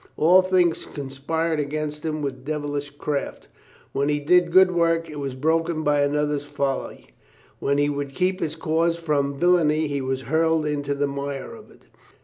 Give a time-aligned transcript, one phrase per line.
[0.17, 3.47] i^U things conspired against him with devilish craft.
[3.91, 7.11] When he did good work, it was broken by another's folly.
[7.59, 11.69] When he would keep his cause from villainy he was hurled into the mire of
[11.69, 11.83] it.